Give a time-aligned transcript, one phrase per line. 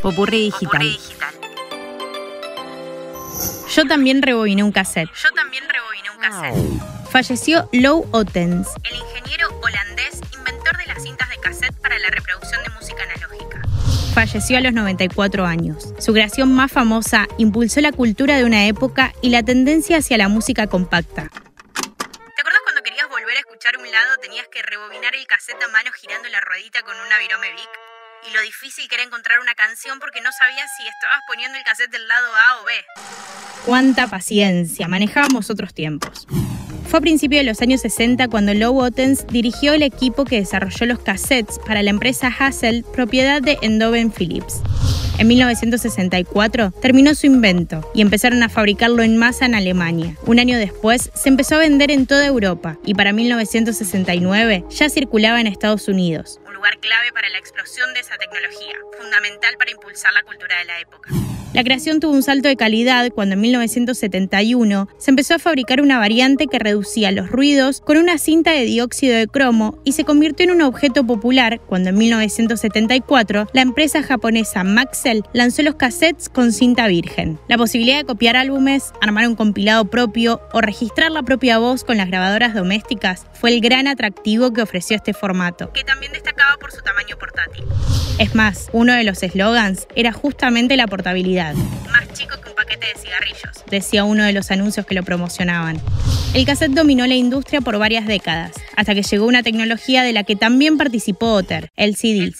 [0.00, 0.98] Popurrí digital.
[3.74, 5.10] Yo también rebobiné un cassette.
[5.22, 7.10] Yo también rebobiné un cassette.
[7.10, 12.62] Falleció Lou Ottens, El ingeniero holandés, inventor de las cintas de cassette para la reproducción
[12.62, 13.62] de música analógica.
[14.14, 15.92] falleció a los 94 años.
[15.98, 20.28] Su creación más famosa impulsó la cultura de una época y la tendencia hacia la
[20.28, 21.30] música compacta.
[23.72, 27.50] Un lado tenías que rebobinar el cassette a mano girando la ruedita con una virome
[27.50, 27.70] Vic?
[28.28, 31.64] Y lo difícil que era encontrar una canción porque no sabías si estabas poniendo el
[31.64, 32.72] cassette del lado A o B.
[33.64, 34.86] ¡Cuánta paciencia!
[34.86, 36.26] Manejábamos otros tiempos.
[36.86, 40.84] Fue a principios de los años 60 cuando Lou Ottens dirigió el equipo que desarrolló
[40.84, 44.60] los cassettes para la empresa Hassel, propiedad de Endoven Philips.
[45.16, 50.16] En 1964 terminó su invento y empezaron a fabricarlo en masa en Alemania.
[50.26, 55.40] Un año después se empezó a vender en toda Europa y para 1969 ya circulaba
[55.40, 56.40] en Estados Unidos.
[56.46, 60.64] Un lugar clave para la explosión de esa tecnología, fundamental para impulsar la cultura de
[60.64, 61.10] la época.
[61.54, 66.00] La creación tuvo un salto de calidad cuando en 1971 se empezó a fabricar una
[66.00, 70.42] variante que reducía los ruidos con una cinta de dióxido de cromo y se convirtió
[70.42, 76.50] en un objeto popular cuando en 1974 la empresa japonesa Maxell lanzó los cassettes con
[76.50, 77.38] cinta virgen.
[77.46, 81.98] La posibilidad de copiar álbumes, armar un compilado propio o registrar la propia voz con
[81.98, 85.72] las grabadoras domésticas fue el gran atractivo que ofreció este formato.
[85.72, 87.64] Que también destacaba por su tamaño portátil.
[88.18, 92.86] Es más, uno de los eslogans era justamente la portabilidad, Más chico que un paquete
[92.86, 93.64] de cigarrillos.
[93.70, 95.80] decía uno de los anuncios que lo promocionaban.
[96.32, 100.24] El cassette dominó la industria por varias décadas, hasta que llegó una tecnología de la
[100.24, 102.32] que también participó Otter, el CD.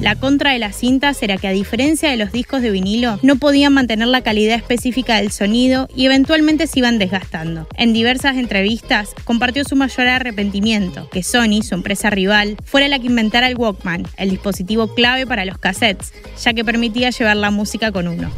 [0.00, 3.36] La contra de las cintas era que a diferencia de los discos de vinilo, no
[3.36, 7.66] podían mantener la calidad específica del sonido y eventualmente se iban desgastando.
[7.76, 13.06] En diversas entrevistas compartió su mayor arrepentimiento, que Sony, su empresa rival, fuera la que
[13.06, 17.92] inventara el Walkman, el dispositivo clave para los cassettes, ya que permitía llevar la música
[17.92, 18.30] con uno.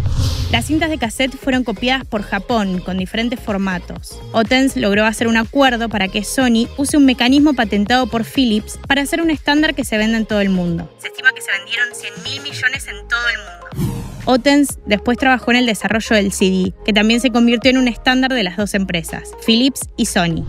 [0.53, 4.20] Las cintas de cassette fueron copiadas por Japón con diferentes formatos.
[4.32, 9.00] Otens logró hacer un acuerdo para que Sony use un mecanismo patentado por Philips para
[9.00, 10.94] hacer un estándar que se venda en todo el mundo.
[10.99, 14.03] Se estima que se vendieron 100 mil millones en todo el mundo.
[14.27, 18.34] Otens después trabajó en el desarrollo del CD, que también se convirtió en un estándar
[18.34, 20.44] de las dos empresas, Philips y Sony.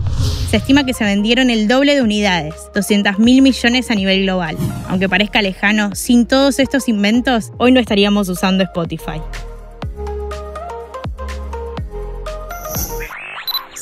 [0.50, 4.58] Se estima que se vendieron el doble de unidades, 200 mil millones a nivel global.
[4.86, 9.22] Aunque parezca lejano, sin todos estos inventos, hoy no estaríamos usando Spotify.